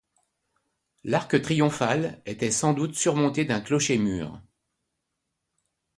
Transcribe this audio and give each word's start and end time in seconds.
L'arc 1.03 1.39
triomphal 1.43 2.23
était 2.25 2.49
sans 2.49 2.73
doute 2.73 2.95
surmonté 2.95 3.45
d'un 3.45 3.61
clocher-mur. 3.61 4.41